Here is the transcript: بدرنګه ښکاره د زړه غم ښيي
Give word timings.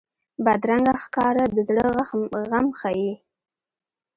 بدرنګه 0.45 0.93
ښکاره 1.03 1.43
د 1.55 1.57
زړه 1.67 1.85
غم 2.49 2.65
ښيي 2.79 3.11